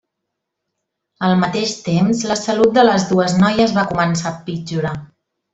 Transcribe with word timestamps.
Al 1.27 1.35
mateix 1.41 1.75
temps 1.89 2.23
la 2.33 2.39
salut 2.45 2.73
de 2.81 2.87
les 2.89 3.07
dues 3.13 3.39
noies 3.45 3.79
va 3.79 3.87
començar 3.95 4.29
a 4.31 4.37
empitjorar. 4.37 4.97